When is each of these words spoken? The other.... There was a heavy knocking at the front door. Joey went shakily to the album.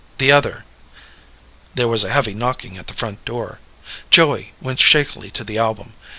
The 0.17 0.31
other.... 0.31 0.65
There 1.75 1.87
was 1.87 2.03
a 2.03 2.09
heavy 2.11 2.33
knocking 2.33 2.75
at 2.75 2.87
the 2.87 2.93
front 2.95 3.23
door. 3.23 3.59
Joey 4.09 4.53
went 4.59 4.79
shakily 4.79 5.29
to 5.29 5.43
the 5.43 5.59
album. 5.59 5.93